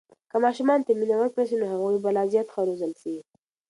[0.31, 3.15] که ماشومانو ته مینه ورکړل سي، نو هغوی به لا زیات ښه روزل سي.